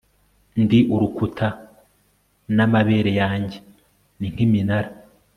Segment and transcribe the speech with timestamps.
[0.61, 1.47] ndi urukuta,
[2.55, 3.57] n'amabere yanjye
[4.17, 4.89] ni nk'iminara